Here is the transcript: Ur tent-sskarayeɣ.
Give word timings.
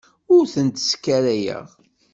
Ur 0.35 0.43
tent-sskarayeɣ. 0.53 1.65